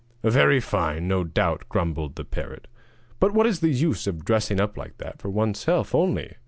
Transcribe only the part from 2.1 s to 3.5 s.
the parrot; 'but what